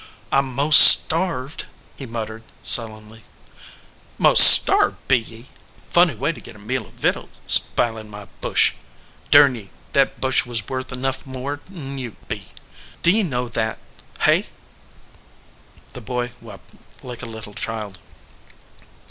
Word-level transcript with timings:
"I 0.31 0.39
m 0.39 0.55
most 0.55 0.79
starved," 0.79 1.65
he 1.95 2.07
muttered, 2.07 2.41
sullenly." 2.63 3.23
Most 4.27 4.45
starved, 4.51 4.97
be 5.07 5.19
ye? 5.19 5.49
Funny 5.91 6.15
way 6.15 6.31
to 6.31 6.41
get 6.41 6.55
a 6.55 6.57
meal 6.57 6.87
of 6.87 6.93
vittles, 6.93 7.39
sp 7.45 7.77
ilin 7.77 8.09
my 8.09 8.25
bush! 8.41 8.73
Burn 9.29 9.53
ye, 9.53 9.69
that 9.93 10.19
bush 10.19 10.43
was 10.43 10.67
worth 10.67 10.91
enough 10.91 11.27
more 11.27 11.59
n 11.71 11.97
t 11.97 12.01
you 12.01 12.15
be, 12.27 12.47
do 13.03 13.11
ye 13.11 13.21
know 13.21 13.47
that 13.49 13.77
hey?" 14.21 14.47
The 15.93 16.01
boy 16.01 16.31
wept 16.41 16.73
like 17.03 17.21
a 17.21 17.27
little 17.27 17.53
child. 17.53 17.99